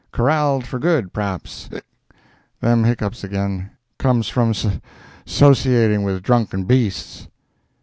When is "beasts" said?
6.63-7.27